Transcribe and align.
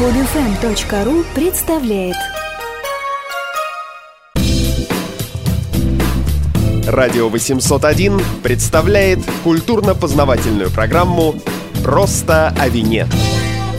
Podfm.ru 0.00 1.26
представляет 1.34 2.16
Радио 6.86 7.28
801 7.28 8.18
представляет 8.42 9.18
культурно-познавательную 9.44 10.70
программу 10.70 11.34
«Просто 11.84 12.48
о 12.48 12.70
вине». 12.70 13.08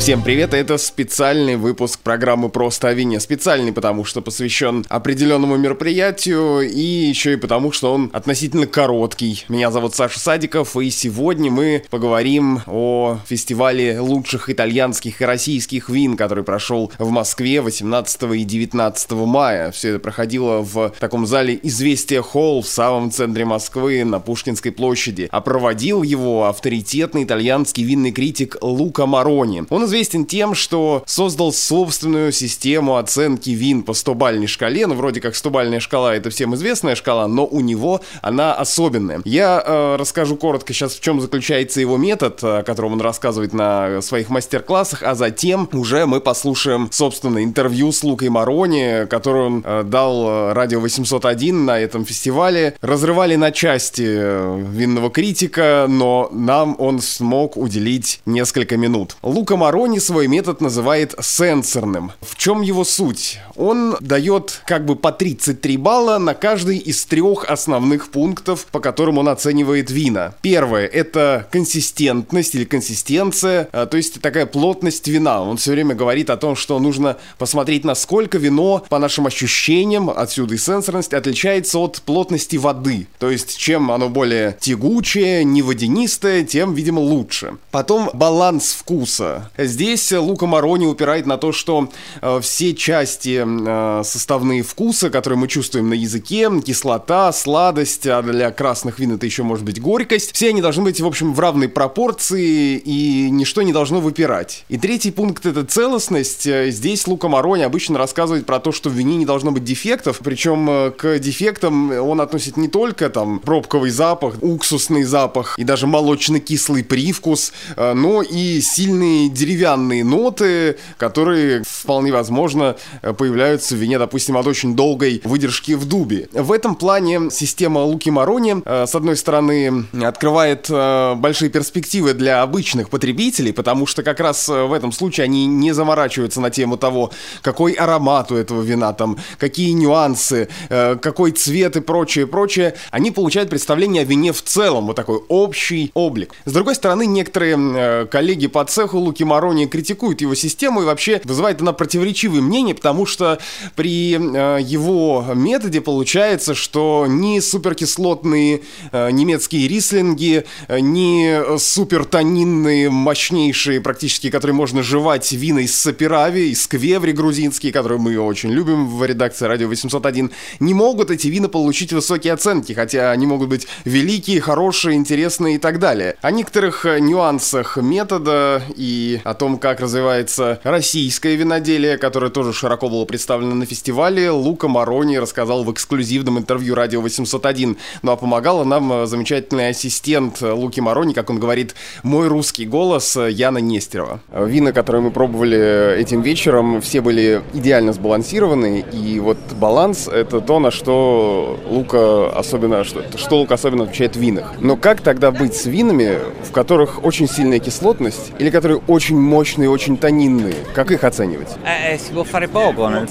Всем 0.01 0.23
привет, 0.23 0.55
это 0.55 0.79
специальный 0.79 1.57
выпуск 1.57 1.99
программы 1.99 2.49
«Просто 2.49 2.87
о 2.87 2.93
вине». 2.95 3.19
Специальный, 3.19 3.71
потому 3.71 4.03
что 4.03 4.23
посвящен 4.23 4.83
определенному 4.89 5.57
мероприятию 5.57 6.61
и 6.61 6.81
еще 6.81 7.33
и 7.33 7.35
потому, 7.35 7.71
что 7.71 7.93
он 7.93 8.09
относительно 8.11 8.65
короткий. 8.65 9.45
Меня 9.47 9.69
зовут 9.69 9.93
Саша 9.93 10.19
Садиков, 10.19 10.75
и 10.75 10.89
сегодня 10.89 11.51
мы 11.51 11.83
поговорим 11.91 12.61
о 12.65 13.19
фестивале 13.27 13.99
лучших 13.99 14.49
итальянских 14.49 15.21
и 15.21 15.25
российских 15.25 15.87
вин, 15.87 16.17
который 16.17 16.43
прошел 16.43 16.91
в 16.97 17.11
Москве 17.11 17.61
18 17.61 18.23
и 18.23 18.43
19 18.43 19.11
мая. 19.11 19.69
Все 19.69 19.89
это 19.89 19.99
проходило 19.99 20.63
в 20.63 20.93
таком 20.99 21.27
зале 21.27 21.59
«Известия 21.61 22.23
Холл» 22.23 22.63
в 22.63 22.67
самом 22.67 23.11
центре 23.11 23.45
Москвы 23.45 24.03
на 24.03 24.19
Пушкинской 24.19 24.71
площади. 24.71 25.29
А 25.31 25.41
проводил 25.41 26.01
его 26.01 26.47
авторитетный 26.47 27.23
итальянский 27.23 27.83
винный 27.83 28.11
критик 28.11 28.57
Лука 28.61 29.05
Марони. 29.05 29.65
Он 29.69 29.90
известен 29.91 30.25
тем, 30.25 30.55
что 30.55 31.03
создал 31.05 31.51
собственную 31.51 32.31
систему 32.31 32.95
оценки 32.95 33.49
вин 33.49 33.83
по 33.83 33.91
100-бальной 33.91 34.47
шкале. 34.47 34.87
Ну, 34.87 34.95
вроде 34.95 35.19
как 35.19 35.33
100-бальная 35.33 35.81
шкала— 35.81 36.15
это 36.15 36.29
всем 36.29 36.55
известная 36.55 36.95
шкала, 36.95 37.27
но 37.27 37.45
у 37.45 37.59
него 37.59 37.99
она 38.21 38.53
особенная. 38.53 39.21
Я 39.25 39.61
э, 39.65 39.95
расскажу 39.97 40.37
коротко 40.37 40.71
сейчас, 40.73 40.93
в 40.93 41.01
чем 41.01 41.19
заключается 41.19 41.81
его 41.81 41.97
метод, 41.97 42.39
о 42.41 42.63
котором 42.63 42.93
он 42.93 43.01
рассказывает 43.01 43.51
на 43.51 44.01
своих 44.01 44.29
мастер-классах, 44.29 45.03
а 45.03 45.13
затем 45.13 45.67
уже 45.73 46.05
мы 46.05 46.21
послушаем, 46.21 46.87
собственно, 46.89 47.43
интервью 47.43 47.91
с 47.91 48.01
Лукой 48.01 48.29
Марони, 48.29 49.05
которое 49.07 49.47
он 49.47 49.63
э, 49.65 49.83
дал 49.83 50.29
э, 50.29 50.53
радио 50.53 50.79
801 50.79 51.65
на 51.65 51.77
этом 51.77 52.05
фестивале. 52.05 52.75
Разрывали 52.81 53.35
на 53.35 53.51
части 53.51 54.05
э, 54.07 54.65
винного 54.71 55.09
критика, 55.09 55.85
но 55.89 56.29
нам 56.31 56.77
он 56.79 57.01
смог 57.01 57.57
уделить 57.57 58.21
несколько 58.25 58.77
минут. 58.77 59.17
Лука 59.21 59.57
Марони 59.57 59.80
Марони 59.81 59.97
свой 59.97 60.27
метод 60.27 60.61
называет 60.61 61.15
сенсорным. 61.19 62.11
В 62.21 62.37
чем 62.37 62.61
его 62.61 62.83
суть? 62.83 63.39
Он 63.55 63.97
дает 63.99 64.61
как 64.67 64.85
бы 64.85 64.95
по 64.95 65.11
33 65.11 65.75
балла 65.77 66.19
на 66.19 66.35
каждый 66.35 66.77
из 66.77 67.03
трех 67.05 67.45
основных 67.45 68.11
пунктов, 68.11 68.67
по 68.71 68.79
которым 68.79 69.17
он 69.17 69.27
оценивает 69.27 69.89
вина. 69.89 70.35
Первое— 70.43 70.85
это 70.93 71.47
консистентность 71.51 72.53
или 72.53 72.63
консистенция, 72.63 73.69
а, 73.71 73.87
то 73.87 73.97
есть 73.97 74.21
такая 74.21 74.45
плотность 74.45 75.07
вина. 75.07 75.41
Он 75.41 75.57
все 75.57 75.71
время 75.71 75.95
говорит 75.95 76.29
о 76.29 76.37
том, 76.37 76.55
что 76.55 76.77
нужно 76.77 77.17
посмотреть, 77.39 77.83
насколько 77.83 78.37
вино, 78.37 78.85
по 78.87 78.99
нашим 78.99 79.25
ощущениям, 79.25 80.11
отсюда 80.11 80.53
и 80.53 80.57
сенсорность, 80.59 81.15
отличается 81.15 81.79
от 81.79 82.03
плотности 82.03 82.55
воды. 82.55 83.07
То 83.17 83.31
есть 83.31 83.57
чем 83.57 83.89
оно 83.89 84.09
более 84.09 84.55
тягучее, 84.59 85.43
не 85.43 85.63
водянистое, 85.63 86.43
тем, 86.43 86.75
видимо, 86.75 86.99
лучше. 86.99 87.55
Потом 87.71 88.11
баланс 88.13 88.73
вкуса. 88.73 89.49
Здесь 89.65 90.11
Лука 90.11 90.45
Марони 90.45 90.85
упирает 90.85 91.25
на 91.25 91.37
то, 91.37 91.51
что 91.51 91.89
э, 92.21 92.39
все 92.41 92.73
части 92.73 93.43
э, 93.43 94.03
составные 94.03 94.63
вкуса, 94.63 95.09
которые 95.09 95.37
мы 95.37 95.47
чувствуем 95.47 95.89
на 95.89 95.93
языке, 95.93 96.49
кислота, 96.65 97.31
сладость, 97.31 98.07
а 98.07 98.21
для 98.21 98.51
красных 98.51 98.99
вин 98.99 99.15
это 99.15 99.25
еще 99.25 99.43
может 99.43 99.65
быть 99.65 99.81
горькость, 99.81 100.33
все 100.33 100.49
они 100.49 100.61
должны 100.61 100.83
быть, 100.83 100.99
в 100.99 101.05
общем, 101.05 101.33
в 101.33 101.39
равной 101.39 101.69
пропорции 101.69 102.77
и 102.77 103.29
ничто 103.29 103.61
не 103.61 103.73
должно 103.73 103.99
выпирать. 103.99 104.65
И 104.69 104.77
третий 104.77 105.11
пункт 105.11 105.45
это 105.45 105.63
целостность. 105.63 106.47
Э, 106.47 106.71
здесь 106.71 107.07
Лука 107.07 107.27
Марони 107.27 107.63
обычно 107.63 107.97
рассказывает 107.97 108.45
про 108.45 108.59
то, 108.59 108.71
что 108.71 108.89
в 108.89 108.93
вине 108.93 109.17
не 109.17 109.25
должно 109.25 109.51
быть 109.51 109.63
дефектов, 109.63 110.19
причем 110.23 110.93
к 110.97 111.19
дефектам 111.19 111.91
он 111.91 112.21
относит 112.21 112.57
не 112.57 112.67
только 112.67 113.09
там 113.09 113.39
пробковый 113.39 113.91
запах, 113.91 114.35
уксусный 114.41 115.03
запах 115.03 115.57
и 115.57 115.63
даже 115.63 115.87
молочно-кислый 115.87 116.83
привкус, 116.83 117.53
но 117.77 118.21
и 118.21 118.61
сильные 118.61 119.29
деревья 119.29 119.50
деревянные 119.51 120.03
ноты, 120.03 120.77
которые 120.97 121.63
вполне 121.67 122.11
возможно 122.11 122.75
появляются 123.17 123.75
в 123.75 123.77
вине, 123.77 123.99
допустим, 123.99 124.37
от 124.37 124.47
очень 124.47 124.75
долгой 124.75 125.21
выдержки 125.23 125.73
в 125.73 125.85
дубе. 125.85 126.29
В 126.31 126.51
этом 126.51 126.75
плане 126.75 127.29
система 127.31 127.79
Луки 127.79 128.09
Марони, 128.09 128.61
э, 128.63 128.85
с 128.87 128.95
одной 128.95 129.15
стороны, 129.17 129.85
открывает 130.01 130.67
э, 130.69 131.15
большие 131.15 131.49
перспективы 131.49 132.13
для 132.13 132.41
обычных 132.41 132.89
потребителей, 132.89 133.51
потому 133.51 133.85
что 133.85 134.03
как 134.03 134.19
раз 134.19 134.47
э, 134.49 134.63
в 134.63 134.73
этом 134.73 134.91
случае 134.91 135.25
они 135.25 135.45
не 135.45 135.73
заморачиваются 135.73 136.39
на 136.39 136.49
тему 136.49 136.77
того, 136.77 137.11
какой 137.41 137.73
аромат 137.73 138.31
у 138.31 138.35
этого 138.35 138.61
вина, 138.61 138.93
там, 138.93 139.17
какие 139.37 139.71
нюансы, 139.71 140.47
какой 140.69 141.31
цвет 141.31 141.75
и 141.75 141.81
прочее, 141.81 142.27
прочее. 142.27 142.75
Они 142.91 143.11
получают 143.11 143.49
представление 143.49 144.03
о 144.03 144.05
вине 144.05 144.31
в 144.31 144.41
целом, 144.41 144.87
вот 144.87 144.95
такой 144.95 145.21
общий 145.27 145.91
облик. 145.93 146.33
С 146.45 146.51
другой 146.51 146.75
стороны, 146.75 147.05
некоторые 147.05 148.05
коллеги 148.07 148.47
по 148.47 148.63
цеху 148.65 148.97
Луки 148.99 149.23
Марони 149.23 149.40
Марони 149.41 149.65
критикует 149.65 150.21
его 150.21 150.35
систему 150.35 150.83
и 150.83 150.85
вообще 150.85 151.19
вызывает 151.23 151.61
она 151.61 151.73
противоречивые 151.73 152.43
мнения, 152.43 152.75
потому 152.75 153.07
что 153.07 153.39
при 153.75 154.13
э, 154.13 154.61
его 154.61 155.25
методе 155.33 155.81
получается, 155.81 156.53
что 156.53 157.07
ни 157.09 157.39
суперкислотные 157.39 158.61
э, 158.91 159.09
немецкие 159.09 159.67
рислинги, 159.67 160.45
э, 160.67 160.79
ни 160.79 161.57
супертонинные, 161.57 162.91
мощнейшие 162.91 163.81
практически, 163.81 164.29
которые 164.29 164.53
можно 164.53 164.83
жевать 164.83 165.31
вина 165.31 165.61
из 165.61 165.75
Сапирави, 165.75 166.51
из 166.51 166.67
Квеври 166.67 167.11
грузинские, 167.11 167.73
которые 167.73 167.97
мы 167.97 168.19
очень 168.19 168.51
любим 168.51 168.87
в 168.87 169.03
редакции 169.03 169.47
Радио 169.47 169.67
801, 169.69 170.29
не 170.59 170.73
могут 170.75 171.09
эти 171.09 171.29
вина 171.29 171.49
получить 171.49 171.93
высокие 171.93 172.33
оценки, 172.33 172.73
хотя 172.73 173.09
они 173.09 173.25
могут 173.25 173.49
быть 173.49 173.67
великие, 173.85 174.39
хорошие, 174.39 174.97
интересные 174.97 175.55
и 175.55 175.57
так 175.57 175.79
далее. 175.79 176.15
О 176.21 176.29
некоторых 176.29 176.85
нюансах 176.85 177.77
метода 177.77 178.61
и 178.75 179.19
о 179.31 179.33
том, 179.33 179.57
как 179.57 179.79
развивается 179.79 180.59
российское 180.63 181.35
виноделие, 181.35 181.97
которое 181.97 182.29
тоже 182.29 182.51
широко 182.51 182.89
было 182.89 183.05
представлено 183.05 183.55
на 183.55 183.65
фестивале, 183.65 184.29
Лука 184.29 184.67
Марони 184.67 185.15
рассказал 185.15 185.63
в 185.63 185.71
эксклюзивном 185.71 186.37
интервью 186.37 186.75
«Радио 186.75 187.01
801». 187.01 187.77
Ну 188.01 188.11
а 188.11 188.17
помогала 188.17 188.65
нам 188.65 188.91
э, 188.91 189.05
замечательный 189.05 189.69
ассистент 189.69 190.41
Луки 190.41 190.81
Марони, 190.81 191.13
как 191.13 191.29
он 191.29 191.39
говорит, 191.39 191.75
мой 192.03 192.27
русский 192.27 192.65
голос 192.65 193.15
э, 193.15 193.31
Яна 193.31 193.59
Нестерова. 193.59 194.19
Вина, 194.33 194.73
которые 194.73 195.01
мы 195.01 195.11
пробовали 195.11 195.97
этим 195.97 196.21
вечером, 196.21 196.81
все 196.81 196.99
были 196.99 197.41
идеально 197.53 197.93
сбалансированы, 197.93 198.83
и 198.91 199.21
вот 199.21 199.37
баланс— 199.53 200.07
это 200.11 200.41
то, 200.41 200.59
на 200.59 200.71
что 200.71 201.57
Лука 201.69 202.29
особенно, 202.31 202.83
что, 202.83 203.05
что 203.15 203.39
Лука 203.39 203.53
особенно 203.53 203.83
отвечает 203.83 204.17
в 204.17 204.19
винах. 204.19 204.55
Но 204.59 204.75
как 204.75 204.99
тогда 204.99 205.31
быть 205.31 205.55
с 205.55 205.67
винами, 205.67 206.17
в 206.43 206.51
которых 206.51 207.05
очень 207.05 207.29
сильная 207.29 207.59
кислотность, 207.59 208.33
или 208.37 208.49
которые 208.49 208.81
очень 208.87 209.20
мощные, 209.21 209.69
очень 209.69 209.97
тонинные. 209.97 210.55
Как 210.73 210.91
их 210.91 211.03
оценивать? 211.03 211.49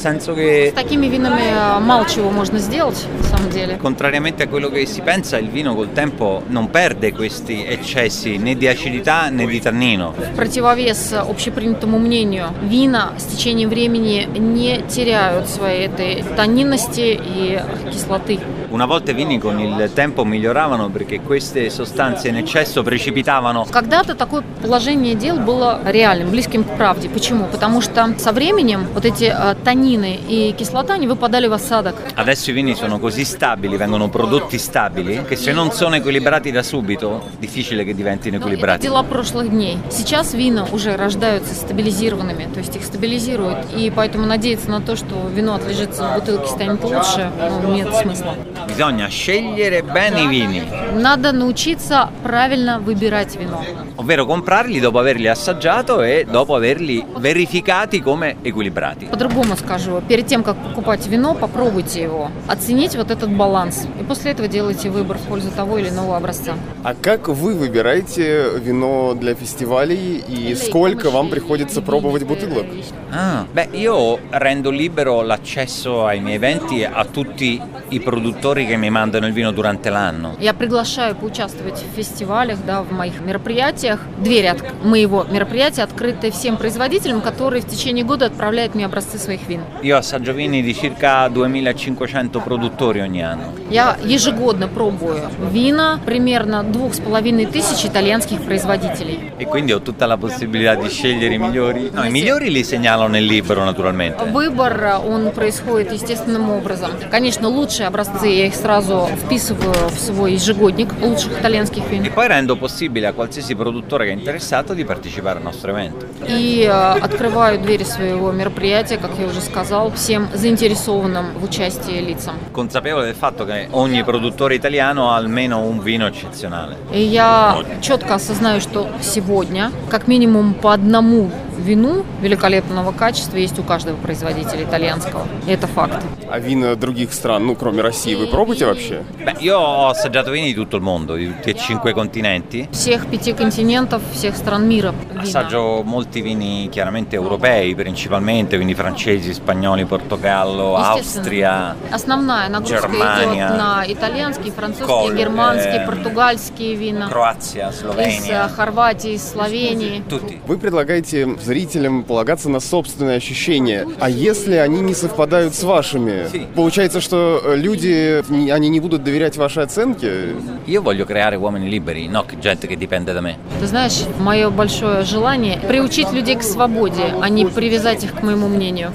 Senso 0.01 0.35
che... 0.35 0.71
С 0.71 0.75
такими 0.75 1.07
винами 1.07 1.43
э, 1.43 1.79
мало 1.81 2.07
чего 2.09 2.31
можно 2.31 2.59
сделать, 2.59 3.07
на 3.19 3.25
самом 3.25 3.51
деле. 3.51 3.77
Contrariamente 3.77 4.45
a 4.45 4.49
quello 4.49 4.71
che 4.71 4.87
si 4.87 5.01
pensa, 5.03 5.39
il 5.39 5.49
vino 5.49 5.75
col 5.75 5.93
tempo 5.93 6.43
non 6.49 6.71
perde 6.71 7.13
questi 7.13 7.65
eccessi 7.65 8.39
né 8.39 8.57
di 8.57 8.67
acidità 8.67 9.29
né 9.29 9.47
di 9.47 9.61
tannino. 9.61 10.15
В 10.33 10.37
противовес 10.37 11.13
общепринятому 11.13 11.99
мнению, 11.99 12.49
вина 12.63 13.13
с 13.19 13.25
течением 13.25 13.69
времени 13.69 14.27
не 14.37 14.83
теряют 14.89 15.49
своей 15.49 15.87
этой 15.87 16.25
тонинности 16.37 17.21
и 17.23 17.61
кислоты. 17.91 18.41
Una 18.71 18.87
volta 18.87 19.11
i 19.11 19.15
vini 19.15 19.39
con 19.39 19.59
il 19.59 19.91
tempo 19.95 20.25
miglioravano 20.25 20.89
perché 20.91 21.21
queste 21.21 21.71
sostanze 21.71 22.29
in 22.29 22.37
eccesso 22.37 22.83
precipitavano. 22.83 23.67
Когда-то 23.71 24.15
такое 24.15 24.45
положение 24.63 25.15
дел 25.15 25.39
было 25.39 25.81
реальным, 26.01 26.31
близким 26.31 26.65
к 26.65 26.71
правде. 26.77 27.09
Почему? 27.09 27.45
Потому 27.47 27.81
что 27.83 28.15
со 28.19 28.33
временем 28.33 28.87
вот 28.95 29.05
эти 29.05 29.25
э, 29.25 29.55
танины 29.65 30.19
и 30.29 30.53
кислота, 30.59 30.95
они 30.95 31.07
выпадали 31.07 31.47
в 31.47 31.53
осадок. 31.53 31.95
Adesso 32.17 32.51
i 32.51 32.55
vini 32.55 32.75
sono 32.75 32.99
così 32.99 33.25
stabili, 33.25 33.77
vengono 33.77 34.09
prodotti 34.09 34.59
stabili, 34.59 35.25
che 35.29 35.37
se 35.37 35.53
non 35.53 35.71
sono 35.73 35.97
equilibrati 35.97 36.51
da 36.51 36.63
subito, 36.63 37.07
difficile 37.39 37.85
che 37.85 37.95
diventino 37.95 38.37
это 38.37 38.45
equilibrati. 38.47 38.83
дела 38.87 39.03
прошлых 39.03 39.51
дней. 39.51 39.79
Сейчас 39.91 40.35
вина 40.35 40.67
уже 40.73 40.97
рождаются 40.97 41.55
стабилизированными, 41.55 42.49
то 42.55 42.61
есть 42.61 42.75
их 42.77 42.85
стабилизируют. 42.85 43.59
И 43.77 43.93
поэтому 43.95 44.27
надеяться 44.27 44.71
на 44.71 44.81
то, 44.81 44.97
что 44.97 45.15
вино 45.35 45.55
отлежится 45.55 46.03
в 46.05 46.15
бутылке, 46.15 46.49
станет 46.49 46.83
лучше, 46.83 47.31
ну, 47.63 47.75
нет 47.75 47.95
смысла. 47.95 48.35
Bisogna 48.67 49.09
scegliere 49.09 49.83
bene 49.83 50.21
i 50.23 50.29
vini, 50.29 50.63
Надо 50.95 51.33
научиться 51.33 52.11
правильно 52.23 52.79
выбирать 52.79 53.37
вино. 53.37 53.63
Ovvero 54.01 54.25
comprarli 54.25 54.81
dopo 54.81 54.99
averli 54.99 55.29
assaggiati 55.29 55.91
prodotto 55.91 56.03
e 56.03 56.27
dopo 56.29 56.55
averli 56.55 57.05
verificati 57.19 58.01
come 58.01 58.37
equilibrati. 58.43 59.07
По-другому 59.07 59.57
скажу. 59.57 60.03
Перед 60.09 60.27
тем, 60.27 60.43
как 60.43 60.57
покупать 60.57 61.07
вино, 61.07 61.35
попробуйте 61.35 62.03
его. 62.03 62.31
Оценить 62.47 62.97
вот 62.97 63.11
этот 63.11 63.31
баланс. 63.31 63.87
И 63.99 64.05
после 64.05 64.33
этого 64.33 64.49
делайте 64.49 64.91
выбор 64.91 65.19
в 65.19 65.23
пользу 65.23 65.51
того 65.51 65.79
или 65.79 65.89
иного 65.89 66.17
образца. 66.17 66.55
А 66.85 66.95
как 66.95 67.29
вы 67.29 67.55
выбираете 67.55 68.59
вино 68.59 69.15
для 69.15 69.35
фестивалей 69.35 70.23
и 70.27 70.55
сколько 70.55 71.11
вам 71.11 71.29
приходится 71.29 71.83
пробовать 71.83 72.25
бутылок? 72.25 72.67
Ah, 73.13 73.45
beh, 73.53 73.71
io 73.73 74.21
rendo 74.31 74.71
libero 74.71 75.23
l'accesso 75.23 76.07
ai 76.07 76.21
miei 76.21 76.37
eventi 76.37 76.85
a 76.85 77.05
tutti 77.05 77.61
i 77.89 77.99
produttori 77.99 78.67
che 78.67 78.77
mi 78.77 78.89
mandano 78.89 79.27
il 79.27 79.33
vino 79.33 79.51
durante 79.51 79.91
l'anno. 79.91 80.37
Я 80.39 80.55
приглашаю 80.55 81.17
поучаствовать 81.17 81.83
в 81.83 81.97
фестивалях, 81.97 82.59
да, 82.65 82.83
в 82.83 82.93
моих 82.93 83.21
мероприятиях. 83.21 83.90
Двери 84.19 84.47
от 84.47 84.63
моего 84.85 85.25
мероприятия 85.31 85.83
открыты 85.83 86.31
всем 86.31 86.57
производителям, 86.57 87.21
которые 87.21 87.63
в 87.63 87.67
течение 87.67 88.05
года 88.05 88.27
отправляют 88.27 88.75
мне 88.75 88.87
образцы 88.87 89.19
своих 89.19 89.49
вин. 89.49 89.61
Io 89.83 89.97
assaggio 89.97 90.33
vini 90.33 90.63
di 90.63 90.75
circa 90.75 91.29
2500 91.29 92.43
produttori 92.43 93.01
ogni 93.01 93.23
anno. 93.23 93.53
Я 93.71 93.97
ежегодно 94.05 94.69
пробую 94.69 95.21
вина 95.53 96.01
примерно 96.05 96.63
двух 96.65 96.95
с 96.95 97.01
половиной 97.01 97.47
тысяч 97.47 97.85
итальянских 97.85 98.43
производителей. 98.43 99.31
E 99.39 99.45
quindi 99.47 99.73
ho 99.73 99.81
tutta 99.81 100.07
la 100.07 100.17
possibilità 100.17 100.75
di 100.75 100.89
scegliere 100.89 101.35
i 101.35 101.39
migliori. 101.39 101.91
No, 101.93 102.05
i 102.05 102.11
migliori 102.11 102.51
li 102.51 102.65
segnalo 102.65 103.07
nel 103.07 103.25
libro 103.25 103.65
naturalmente. 103.65 104.25
Выбор, 104.31 105.01
он 105.07 105.31
происходит 105.31 105.93
естественным 105.93 106.51
образом. 106.51 106.91
Конечно, 107.11 107.49
лучшие 107.49 107.87
образцы 107.87 108.27
я 108.27 108.47
их 108.47 108.55
сразу 108.55 109.09
вписываю 109.25 109.89
в 109.89 109.99
свой 109.99 110.33
ежегодник 110.35 110.89
лучших 111.01 111.39
итальянских 111.41 111.83
E 111.85 111.89
вин. 111.99 112.13
poi 112.13 112.27
rendo 112.29 112.57
possibile 112.57 113.07
a 113.07 113.13
qualsiasi 113.13 113.55
produttore 113.55 113.80
che 113.87 114.07
è 114.07 114.13
interessato 114.13 114.75
di 114.75 114.85
partecipare 114.85 115.39
al 115.39 115.45
nostro 115.45 115.71
evento. 115.71 116.07
И 116.27 116.63
э, 116.63 116.69
открываю 116.69 117.59
двери 117.61 117.85
своего 117.85 118.31
мероприятия, 118.33 118.99
как 118.99 119.11
я 119.19 119.27
уже 119.27 119.41
сказал, 119.41 119.91
всем 119.93 120.29
заинтересованным 120.35 121.35
в 121.39 121.45
участии 121.45 122.01
лицам. 122.01 122.35
Consapevole 122.53 123.05
del 123.05 123.15
fatto 123.15 123.45
che 123.45 123.69
ogni 123.71 124.03
produttore 124.05 124.55
italiano 124.55 125.11
ha 125.11 125.17
almeno 125.17 125.63
un 125.63 125.81
vino 125.83 126.07
eccezionale. 126.07 126.77
И 126.93 127.01
я 127.01 127.65
четко 127.81 128.15
осознаю, 128.15 128.61
что 128.61 128.89
сегодня 129.01 129.71
как 129.91 130.07
минимум 130.07 130.55
по 130.55 130.73
одному 130.73 131.31
вину 131.61 132.05
великолепного 132.23 132.93
качества 132.93 133.37
есть 133.37 133.59
у 133.59 133.63
каждого 133.63 133.97
производителя 133.97 134.65
итальянского. 134.65 135.27
И 135.47 135.51
это 135.51 135.67
факт. 135.67 136.03
А 136.29 136.39
вина 136.39 136.75
других 136.77 137.13
стран, 137.13 137.47
ну, 137.47 137.55
кроме 137.55 137.83
России, 137.83 138.15
вы 138.15 138.27
пробуете 138.27 138.67
вообще? 138.67 139.03
Io 139.41 139.59
ho 139.59 139.89
assaggiato 139.89 140.31
vini 140.31 140.49
di 140.49 140.55
tutto 140.55 140.77
il 140.77 140.83
mondo, 140.83 141.17
di 141.17 141.27
tutti 141.27 141.51
e 141.51 141.55
cinque 141.55 141.93
continenti. 141.93 142.69
Всех 142.73 143.07
пяти 143.07 143.33
континентов, 143.33 144.03
всех 144.13 144.37
стран 144.37 144.69
мира. 144.69 144.95
Assaggio 145.21 145.83
molti 145.85 146.21
vini 146.21 146.69
chiaramente 146.71 147.17
europei, 147.17 147.75
principalmente, 147.75 148.57
quindi 148.57 148.75
francesi, 148.75 149.33
spagnoli, 149.35 149.85
Portogallo. 149.85 150.77
Austria. 150.77 151.75
Основная 151.91 152.49
нагрузка 152.49 152.89
Германия, 152.89 153.47
идет 153.49 153.57
на 153.59 153.85
итальянские, 153.87 154.53
французские, 154.53 154.87
Коль, 154.87 155.17
германские, 155.17 155.83
э, 155.83 155.87
португальские 155.87 156.75
вина. 156.75 157.09
Croazia, 157.11 157.71
Из 157.71 157.81
Slovenia, 157.81 158.49
Хорватии, 158.49 159.13
из 159.15 159.29
Словении. 159.31 160.03
tutti. 160.09 160.39
Вы 160.47 160.59
предлагаете 160.59 161.29
зрителям 161.43 162.03
полагаться 162.05 162.49
на 162.49 162.61
собственные 162.61 163.17
ощущения. 163.17 163.87
А 164.01 164.09
если 164.09 164.55
они 164.57 164.81
не 164.81 164.95
совпадают 164.95 165.55
с 165.55 165.63
вашими? 165.63 166.27
Получается, 166.55 167.01
что 167.01 167.41
э, 167.45 167.57
люди, 167.57 168.23
не- 168.31 168.51
они 168.51 168.69
не 168.69 168.81
будут 168.81 169.03
доверять 169.05 169.37
вашей 169.37 169.63
оценке? 169.65 170.35
Io 170.67 170.83
voglio 170.83 171.05
creare 171.05 171.37
uomini 171.37 171.69
liberi, 171.69 172.09
no 172.09 172.25
che 172.25 172.39
gente 172.39 172.67
che 172.67 172.77
dipende 172.77 173.13
da 173.13 173.21
me. 173.21 173.37
Ты 173.61 173.67
знаешь, 173.67 174.05
мое 174.19 174.51
большое 174.51 175.05
желание 175.11 175.59
приучить 175.59 176.13
людей 176.13 176.37
к 176.37 176.43
свободе, 176.43 177.03
а 177.21 177.29
не 177.29 177.45
привязать 177.47 178.05
их 178.05 178.15
к 178.15 178.23
моему 178.23 178.49
мнению. 178.49 178.93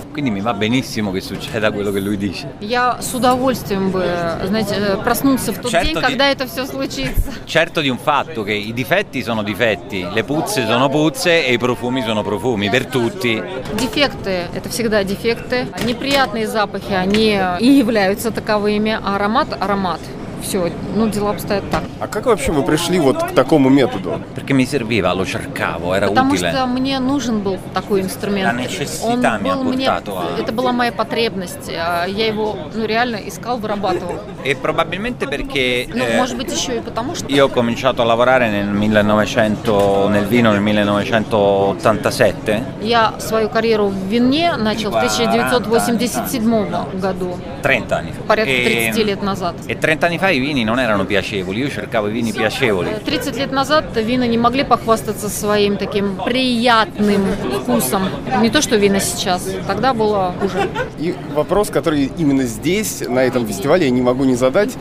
Я 2.62 2.98
с 3.02 3.14
удовольствием 3.14 3.92
бы, 3.92 4.06
знаете, 4.46 4.76
э, 4.78 4.98
проснуться 5.04 5.52
в 5.52 5.60
тот 5.60 5.72
Certo 5.72 5.86
день, 5.86 5.96
di- 5.98 6.02
когда 6.02 6.32
это 6.32 6.48
все 6.48 6.66
случится. 6.66 7.32
Certo 7.46 7.82
di 7.82 7.90
un 7.90 7.98
fatto 7.98 8.44
che 8.44 8.54
i 8.54 8.74
difetti 8.74 9.22
sono 9.24 9.44
difetti, 9.44 10.06
le 10.14 10.24
puzze 10.24 10.66
sono 10.66 10.90
puzze 10.90 11.46
e 11.46 11.54
i 11.54 11.58
profumi 11.58 12.02
sono 12.04 12.24
profumi 12.24 12.70
per 12.70 12.86
tutti. 12.86 13.42
Дефекты– 13.80 14.48
это 14.56 14.70
всегда 14.70 15.04
дефекты. 15.04 15.68
Неприятные 15.86 16.48
запахи, 16.48 16.94
они 16.94 17.38
и 17.60 17.68
являются 17.72 18.32
таковыми, 18.32 18.98
а 19.04 19.16
аромат– 19.16 19.48
аромат. 19.60 20.00
Все, 20.46 20.72
ну 20.96 21.08
дела 21.10 21.32
обстоят 21.32 21.64
так. 21.72 21.82
А 22.00 22.08
как 22.08 22.26
вообще 22.28 22.52
вы 22.52 22.62
пришли 22.64 23.00
вот 23.00 23.24
к 23.24 23.32
такому 23.32 23.70
методу? 23.70 24.20
Perché 24.36 24.54
mi 24.54 24.66
serviva, 24.66 25.12
lo 25.14 25.26
cercavo, 25.26 25.94
era 25.96 26.08
Потому 26.08 26.34
utile. 26.34 26.52
что 26.52 26.68
мне 26.68 27.00
нужен 27.00 27.40
был 27.42 27.58
такой 27.74 28.02
инструмент. 28.02 28.54
Necessità 28.60 29.08
Он 29.08 29.20
mi 29.22 29.50
ha 29.50 29.56
был 29.56 29.64
мне, 29.64 29.88
portato 29.88 30.18
a- 30.20 30.40
это 30.40 30.52
была 30.52 30.72
моя 30.72 30.92
потребность. 30.92 31.68
а 31.70 32.06
Я 32.06 32.28
его 32.28 32.56
ну, 32.76 32.86
реально 32.86 33.16
искал, 33.26 33.58
вырабатывал. 33.58 34.20
E 34.44 34.56
probabilmente 34.56 35.26
perché 35.28 35.88
Ну, 35.94 36.04
eh, 36.04 36.18
может 36.18 36.38
быть, 36.38 36.52
еще 36.52 36.78
и 36.78 36.82
потому, 36.82 37.16
что 37.16 37.26
io 37.28 37.46
ho 37.46 37.50
cominciato 37.50 38.02
a 38.04 38.06
lavorare 38.06 38.50
nel 38.50 38.68
1900, 38.68 40.10
nel 40.10 40.26
vino 40.28 40.52
nel 40.52 40.62
1987, 40.62 42.64
я 42.82 43.14
свою 43.20 43.50
карьеру 43.50 43.88
в 43.88 43.96
вине 44.08 44.56
начал 44.58 44.92
в 44.92 44.96
1987 44.98 47.00
году, 47.00 47.38
30 47.66 47.92
anni 47.92 48.12
fa. 48.12 48.22
порядка 48.28 48.52
E- 48.52 48.92
30 48.94 49.04
лет 49.04 49.24
назад. 49.24 49.56
E 49.68 49.76
30 49.76 50.04
anni 50.04 50.18
fa 50.20 50.30
i 50.30 50.40
vini 50.40 50.64
non 50.64 50.80
erano 50.80 51.06
piacevoli, 51.06 51.62
io 51.62 51.70
cercavo 51.70 52.08
i 52.08 52.12
vini 52.12 52.32
piacevoli. 52.32 52.90
30 53.04 53.36
лет 53.38 53.52
назад 53.52 53.86
вина 53.96 54.28
не 54.28 54.38
могли 54.38 54.64
похвастаться 54.64 55.30
своим 55.30 55.78
таким 55.78 56.18
приятным 56.24 57.26
вкусом. 57.62 58.04
Не 58.42 58.50
то, 58.50 58.62
что 58.62 58.76
вина 58.76 59.00
сейчас. 59.00 59.50
Тогда 59.68 59.94
было 59.94 60.34
хуже. 60.40 60.70
И 61.00 61.16
вопрос, 61.34 61.70
который 61.70 62.12
именно 62.18 62.44
здесь, 62.44 63.04
на 63.08 63.20
этом 63.24 63.48
фестивале, 63.48 63.86
я 63.86 63.92
не 63.92 64.02
могу 64.02 64.26
не 64.26 64.36
задать. 64.36 64.76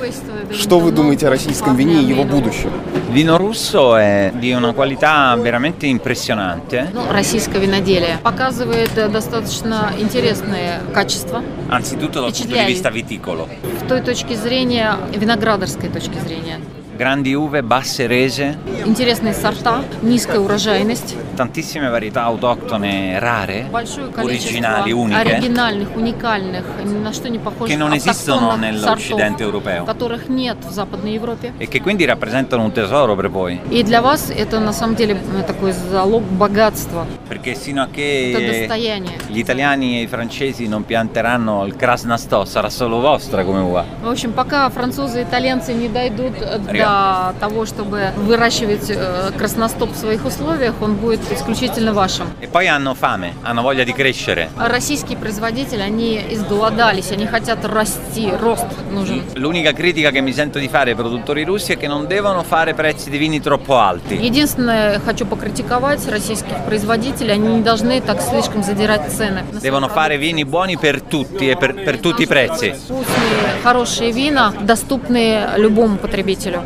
Что 0.52 0.78
вы 0.78 0.92
думаете 0.92 1.26
о 1.28 1.31
российском 1.31 1.76
вине 1.76 2.02
и 2.02 2.04
его 2.04 2.25
будущем? 2.25 2.70
Il 3.13 3.15
vino 3.15 3.38
russo 3.38 3.95
è 3.95 4.31
di 4.35 4.51
una 4.51 4.71
qualità 4.73 5.35
veramente 5.39 5.85
impressionante, 5.88 6.89
Ну, 6.94 7.01
российское 7.11 7.59
виноделие 7.59 8.17
показывает 8.23 8.95
э, 8.97 9.07
достаточно 9.09 9.94
интересные 9.97 10.79
качества 10.94 11.41
anzitutto 11.69 12.19
dal 12.21 12.31
punto 12.31 12.56
di 12.56 12.65
vista 12.65 12.89
viticolo. 12.89 13.47
в 13.81 13.88
той 13.88 14.01
точки 14.01 14.33
зрения, 14.35 14.97
виноградарской 15.15 15.89
точки 15.89 16.17
зрения. 16.19 16.59
Grandi 16.97 17.33
uve, 17.33 17.61
basse 17.63 18.07
rese, 18.07 18.57
Интересные 18.85 19.33
сорта, 19.33 19.83
низкая 20.01 20.39
урожайность, 20.39 21.15
Tantissime 21.34 21.88
varietà 21.88 22.22
autoctone 22.25 23.19
rare, 23.19 23.66
большое 23.70 24.10
originali, 24.14 24.90
количество 24.90 24.94
uniche, 24.94 25.20
оригинальных, 25.20 25.88
уникальных, 25.96 26.64
ни 26.84 26.98
на 26.98 27.12
что 27.12 27.28
не 27.28 27.38
похожих 27.38 27.69
che 27.69 27.76
non 27.76 27.92
esistono 27.92 28.50
автохтонных 28.50 28.60
nell'Occidente 28.60 29.44
сортов, 29.44 29.64
europeo 29.64 29.84
которых 29.84 30.28
нет 30.28 30.56
в 30.64 30.72
Западной 30.72 31.12
Европе. 31.14 31.52
e 31.58 31.69
che 31.69 31.81
quindi 31.81 32.04
rappresentano 32.04 32.62
un 32.62 32.72
tesoro 32.72 33.14
per 33.16 33.28
voi. 33.31 33.60
И 33.70 33.82
для 33.82 34.00
вас 34.00 34.31
это 34.31 34.60
на 34.60 34.72
самом 34.72 34.96
деле 34.96 35.14
э, 35.14 35.42
такой 35.42 35.72
залог 35.72 36.22
богатства, 36.22 37.06
Perché 37.28 37.54
sino 37.54 37.82
a 37.82 37.86
это 37.86 37.94
che 37.94 38.66
достояние. 38.69 39.19
gli 39.28 39.38
italiani 39.38 39.98
e 39.98 40.03
i 40.03 40.06
francesi 40.06 40.67
non 40.69 40.84
pianteranno 40.84 41.64
il 41.64 41.76
Krasnastò 41.76 42.44
sarà 42.44 42.70
solo 42.70 43.00
vostra 43.00 43.44
come 43.44 43.60
uva. 43.60 43.84
В 44.03 44.08
общем, 44.08 44.32
пока 44.32 44.69
французы 44.70 45.20
и 45.20 45.22
итальянцы 45.24 45.72
не 45.74 45.88
дойдут 45.88 46.34
э, 46.41 46.58
до 46.58 47.34
того, 47.41 47.67
чтобы 47.67 48.10
выращивать 48.17 48.91
э, 48.91 49.32
красностоп 49.36 49.91
в 49.91 49.96
своих 49.96 50.24
условиях, 50.24 50.74
он 50.81 50.94
будет 50.94 51.20
исключительно 51.32 51.93
вашим. 51.93 52.34
E 52.40 52.48
poi 52.48 52.66
hanno 52.69 52.94
fame, 52.94 53.34
hanno 53.43 53.62
voglia 53.62 53.84
di 53.84 53.93
crescere. 53.93 54.50
Российские 54.56 55.16
производители, 55.16 55.81
они 55.81 56.20
изголодались, 56.31 57.10
они 57.10 57.26
хотят 57.26 57.64
расти, 57.64 58.31
рост 58.40 58.66
нужен. 58.90 59.22
L'unica 59.34 59.72
critica 59.72 60.10
che 60.10 60.20
mi 60.20 60.32
sento 60.32 60.58
di 60.58 60.69
fare 60.69 60.90
ai 60.90 60.96
produttori 60.96 61.44
russi 61.44 61.72
è 61.72 61.76
che 61.76 61.86
non 61.86 62.06
devono 62.06 62.43
fare 62.43 62.74
prezzi 62.74 63.10
di 63.10 63.19
vini 63.19 63.40
troppo 63.40 63.78
alti. 63.78 64.14
Единственное, 64.14 65.00
хочу 65.00 65.26
покритиковать 65.26 66.06
российских 66.08 66.56
производителей, 66.66 67.32
они 67.34 67.56
не 67.56 67.62
должны 67.62 68.00
так 68.00 68.20
слишком 68.20 68.62
задирать 68.62 69.10
цены. 69.12 69.44
Devono 69.60 69.88
fare 69.88 70.19
vini 70.19 70.44
buoni 70.44 70.76
per 70.76 71.02
tutti 71.02 71.48
e 71.48 71.56
per, 71.56 71.74
per 71.74 71.98
tutti 71.98 72.22
i 72.22 72.26
prezzi. 72.26 72.72
Вкусные, 72.72 73.62
хорошие 73.62 74.10
вина, 74.12 74.52
доступные 74.60 75.48
любому 75.56 75.96
потребителю. 75.96 76.62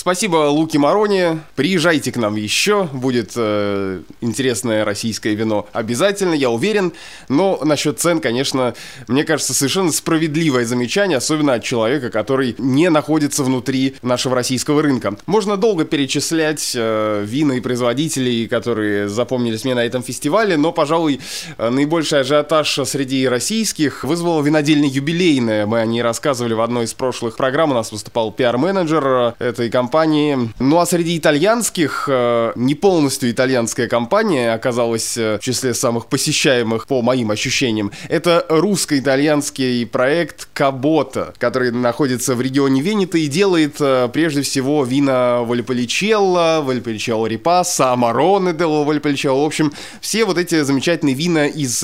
Спасибо 0.00 0.46
Луки 0.46 0.78
Марони. 0.78 1.40
Приезжайте 1.56 2.12
к 2.12 2.16
нам 2.18 2.36
еще. 2.36 2.84
Будет 2.84 3.32
э, 3.34 4.00
интересное 4.20 4.84
российское 4.84 5.34
вино 5.34 5.66
обязательно, 5.72 6.34
я 6.34 6.50
уверен. 6.50 6.92
Но 7.28 7.58
насчет 7.64 7.98
цен, 7.98 8.20
конечно, 8.20 8.74
мне 9.08 9.24
кажется, 9.24 9.54
совершенно 9.54 9.90
справедливое 9.90 10.64
замечание, 10.66 11.18
особенно 11.18 11.54
от 11.54 11.64
человека, 11.64 12.10
который 12.10 12.54
не 12.58 12.90
находится 12.90 13.42
внутри 13.42 13.96
нашего 14.02 14.36
российского 14.36 14.82
рынка. 14.82 15.16
Можно 15.26 15.56
долго 15.56 15.84
перечислять 15.84 16.74
э, 16.76 17.24
вина 17.26 17.54
и 17.54 17.60
производителей, 17.60 18.46
которые 18.46 19.08
запомнились 19.08 19.64
мне 19.64 19.74
на 19.74 19.84
этом 19.84 20.04
фестивале, 20.04 20.56
но, 20.56 20.70
пожалуй, 20.70 21.18
э, 21.58 21.70
наибольший 21.70 22.20
ажиотаж 22.20 22.78
среди 22.84 23.26
российских 23.26 24.04
вызвала 24.04 24.42
винодельня 24.42 24.88
юбилейная. 24.88 25.66
Мы 25.66 25.80
о 25.80 25.86
ней 25.86 26.02
рассказывали 26.02 26.54
в 26.54 26.60
одной 26.60 26.84
из 26.84 26.94
прошлых 26.94 27.36
программ. 27.36 27.72
У 27.72 27.74
нас 27.74 27.90
выступал 27.90 28.30
пиар-менеджер 28.30 29.34
э, 29.40 29.44
этой 29.48 29.68
компании 29.68 29.87
компании. 29.88 30.50
Ну 30.58 30.78
а 30.80 30.84
среди 30.84 31.16
итальянских, 31.16 32.04
э, 32.12 32.52
не 32.56 32.74
полностью 32.74 33.30
итальянская 33.30 33.88
компания 33.88 34.52
оказалась 34.52 35.16
э, 35.16 35.38
в 35.38 35.40
числе 35.42 35.72
самых 35.72 36.08
посещаемых 36.08 36.86
по 36.86 37.00
моим 37.00 37.30
ощущениям. 37.30 37.90
Это 38.10 38.44
русско-итальянский 38.50 39.86
проект 39.86 40.46
Кабота, 40.52 41.32
который 41.38 41.70
находится 41.70 42.34
в 42.34 42.42
регионе 42.42 42.82
Венета 42.82 43.16
и 43.16 43.28
делает 43.28 43.76
э, 43.80 44.10
прежде 44.12 44.42
всего 44.42 44.84
вина 44.84 45.40
Вальполичелло, 45.40 46.60
Вальполичелло 46.62 47.26
Репаса, 47.26 47.92
Амароне 47.92 48.52
дело 48.52 48.84
Вальполичелло. 48.84 49.42
В 49.42 49.46
общем, 49.46 49.72
все 50.02 50.26
вот 50.26 50.36
эти 50.36 50.64
замечательные 50.64 51.14
вина 51.14 51.46
из 51.46 51.82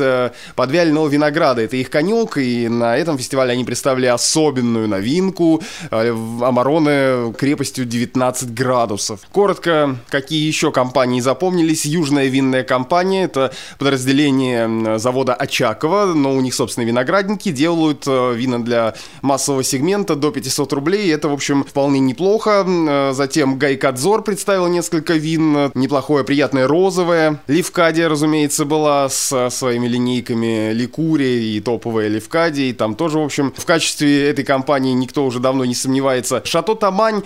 подвяленного 0.57 1.09
винограда. 1.09 1.63
Это 1.63 1.77
их 1.77 1.89
конек, 1.89 2.37
и 2.37 2.69
на 2.69 2.99
этом 2.99 3.17
фестивале 3.17 3.53
они 3.53 3.65
представили 3.65 4.07
особенную 4.07 4.89
новинку. 4.89 5.63
Амароне 5.91 7.33
крепостью 7.33 7.87
19 7.95 8.53
градусов. 8.55 9.21
Коротко, 9.31 9.97
какие 10.09 10.47
еще 10.47 10.73
компании 10.73 11.21
запомнились? 11.21 11.85
Южная 11.85 12.27
винная 12.27 12.65
компания, 12.65 13.25
это 13.25 13.53
подразделение 13.79 14.99
завода 14.99 15.35
Очакова, 15.35 16.07
но 16.07 16.35
у 16.35 16.41
них, 16.41 16.55
собственно, 16.55 16.85
виноградники, 16.85 17.53
делают 17.53 18.05
э, 18.07 18.35
вина 18.35 18.63
для 18.63 18.95
массового 19.23 19.63
сегмента 19.63 20.17
до 20.17 20.33
500 20.33 20.73
рублей, 20.73 21.13
это, 21.15 21.29
в 21.29 21.33
общем, 21.33 21.63
вполне 21.63 22.01
неплохо. 22.01 22.65
Э, 22.67 23.13
затем 23.15 23.59
Гайкадзор 23.59 24.25
представил 24.25 24.67
несколько 24.67 25.15
вин, 25.15 25.71
неплохое, 25.75 26.25
приятное 26.25 26.67
розовое. 26.67 27.41
Ливкадия, 27.47 28.09
разумеется, 28.09 28.65
была 28.65 29.09
с 29.09 29.51
своими 29.51 29.87
линейками 29.87 30.73
Ликури 30.73 31.57
и 31.57 31.61
топовая 31.61 32.09
Ливкадия, 32.09 32.71
и 32.71 32.73
там 32.73 32.97
тоже, 32.97 33.19
в 33.19 33.23
общем, 33.23 33.53
в 33.57 33.65
качестве 33.65 34.29
этой 34.29 34.45
компании 34.45 34.93
никто 34.93 35.25
уже 35.25 35.39
давно 35.39 35.65
не 35.65 35.75
сомневается. 35.75 36.43
Шато 36.45 36.75
Тамань 36.75 37.23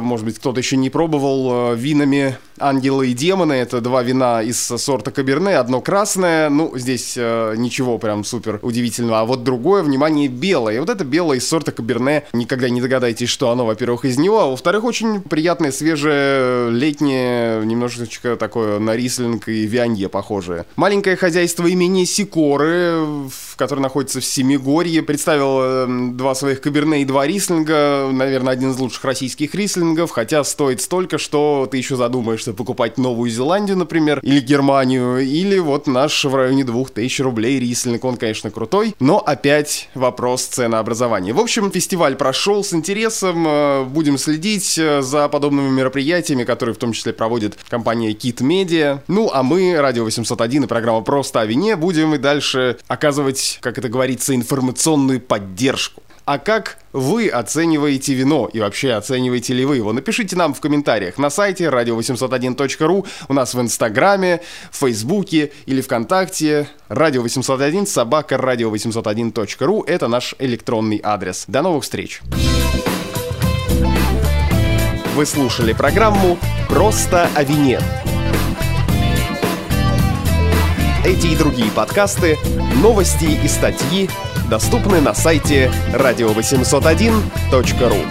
может 0.00 0.26
быть, 0.26 0.38
кто-то 0.38 0.58
еще 0.58 0.76
не 0.76 0.90
пробовал, 0.90 1.72
э, 1.72 1.76
винами 1.76 2.36
Ангелы 2.60 3.08
и 3.08 3.14
демоны 3.14 3.54
это 3.54 3.80
два 3.80 4.02
вина 4.02 4.42
из 4.42 4.58
сорта 4.58 5.10
Каберне. 5.10 5.56
Одно 5.56 5.80
красное, 5.80 6.50
ну, 6.50 6.76
здесь 6.76 7.14
э, 7.16 7.54
ничего 7.56 7.98
прям 7.98 8.22
супер 8.22 8.60
удивительного. 8.62 9.20
А 9.20 9.24
вот 9.24 9.42
другое, 9.42 9.82
внимание, 9.82 10.28
белое. 10.28 10.76
И 10.76 10.78
вот 10.78 10.90
это 10.90 11.04
белое 11.04 11.38
из 11.38 11.48
сорта 11.48 11.72
Каберне. 11.72 12.24
Никогда 12.32 12.68
не 12.68 12.82
догадайтесь, 12.82 13.30
что 13.30 13.50
оно, 13.50 13.64
во-первых, 13.64 14.04
из 14.04 14.18
него. 14.18 14.40
А 14.40 14.46
во-вторых, 14.46 14.84
очень 14.84 15.22
приятное, 15.22 15.72
свежее, 15.72 16.70
летнее, 16.70 17.64
немножечко 17.64 18.36
такое 18.36 18.78
на 18.78 18.94
рислинг 18.94 19.48
и 19.48 19.66
вианье 19.66 20.08
похожее. 20.08 20.66
Маленькое 20.76 21.16
хозяйство 21.16 21.66
имени 21.66 22.04
Сикоры, 22.04 23.06
которое 23.56 23.80
находится 23.80 24.20
в 24.20 24.24
Семигорье, 24.24 25.02
представил 25.02 25.60
э, 25.62 25.86
два 26.12 26.34
своих 26.34 26.60
Каберне 26.60 27.02
и 27.02 27.04
два 27.06 27.26
рислинга. 27.26 28.10
Наверное, 28.12 28.52
один 28.52 28.72
из 28.72 28.78
лучших 28.78 29.04
российских 29.04 29.54
рислингов, 29.54 29.69
хотя 30.10 30.44
стоит 30.44 30.80
столько, 30.80 31.18
что 31.18 31.68
ты 31.70 31.76
еще 31.76 31.96
задумаешься 31.96 32.52
покупать 32.52 32.98
Новую 32.98 33.30
Зеландию, 33.30 33.76
например, 33.76 34.20
или 34.22 34.40
Германию, 34.40 35.18
или 35.18 35.58
вот 35.58 35.86
наш 35.86 36.24
в 36.24 36.34
районе 36.34 36.64
2000 36.64 37.22
рублей 37.22 37.60
рислинг, 37.60 38.04
он, 38.04 38.16
конечно, 38.16 38.50
крутой, 38.50 38.94
но 39.00 39.18
опять 39.18 39.88
вопрос 39.94 40.42
ценообразования. 40.44 41.32
В 41.32 41.40
общем, 41.40 41.70
фестиваль 41.70 42.16
прошел 42.16 42.64
с 42.64 42.72
интересом, 42.72 43.46
э, 43.46 43.84
будем 43.84 44.18
следить 44.18 44.78
э, 44.78 45.02
за 45.02 45.28
подобными 45.28 45.70
мероприятиями, 45.70 46.44
которые 46.44 46.74
в 46.74 46.78
том 46.78 46.92
числе 46.92 47.12
проводит 47.12 47.56
компания 47.68 48.12
Kit 48.12 48.38
Media. 48.38 49.00
Ну, 49.08 49.30
а 49.32 49.42
мы, 49.42 49.76
Радио 49.78 50.04
801 50.04 50.64
и 50.64 50.66
программа 50.66 51.02
«Просто 51.02 51.40
о 51.40 51.46
вине» 51.46 51.76
будем 51.76 52.14
и 52.14 52.18
дальше 52.18 52.78
оказывать, 52.88 53.58
как 53.60 53.78
это 53.78 53.88
говорится, 53.88 54.34
информационную 54.34 55.20
поддержку. 55.20 56.02
А 56.24 56.38
как 56.38 56.78
вы 56.92 57.28
оцениваете 57.28 58.14
вино 58.14 58.48
и 58.52 58.60
вообще 58.60 58.92
оцениваете 58.92 59.54
ли 59.54 59.64
вы 59.64 59.76
его? 59.76 59.92
Напишите 59.92 60.36
нам 60.36 60.54
в 60.54 60.60
комментариях 60.60 61.18
на 61.18 61.30
сайте 61.30 61.64
radio801.ru, 61.64 63.06
у 63.28 63.32
нас 63.32 63.54
в 63.54 63.60
Инстаграме, 63.60 64.40
в 64.70 64.76
Фейсбуке 64.76 65.52
или 65.66 65.80
ВКонтакте. 65.80 66.68
Radio 66.88 67.20
801 67.20 67.86
собака 67.86 68.36
radio801.ru 68.36 69.84
это 69.86 70.08
наш 70.08 70.34
электронный 70.38 71.00
адрес. 71.02 71.44
До 71.48 71.62
новых 71.62 71.84
встреч! 71.84 72.20
Вы 75.14 75.26
слушали 75.26 75.72
программу 75.72 76.38
«Просто 76.68 77.28
о 77.34 77.42
вине». 77.42 77.80
Эти 81.04 81.28
и 81.28 81.36
другие 81.36 81.70
подкасты, 81.72 82.38
новости 82.82 83.38
и 83.42 83.48
статьи 83.48 84.08
доступны 84.50 85.00
на 85.00 85.14
сайте 85.14 85.70
radio801.ru 85.92 88.06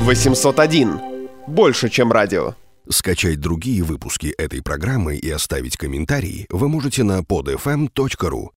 801. 0.00 1.00
Больше, 1.46 1.90
чем 1.90 2.10
радио. 2.10 2.54
Скачать 2.88 3.40
другие 3.40 3.82
выпуски 3.82 4.28
этой 4.28 4.62
программы 4.62 5.16
и 5.16 5.28
оставить 5.28 5.76
комментарии 5.76 6.46
вы 6.48 6.68
можете 6.68 7.02
на 7.02 7.18
podfm.ru. 7.20 8.48